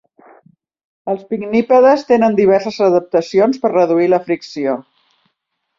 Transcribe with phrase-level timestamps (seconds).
[1.13, 4.79] Els pinnípedes tenen diverses adaptacions per reduir la fricció.